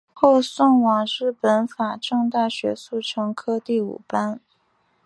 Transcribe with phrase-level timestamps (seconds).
[0.15, 4.41] 后送往日本法政大学速成科第五班。